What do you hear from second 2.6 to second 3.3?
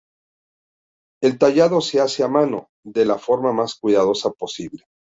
de la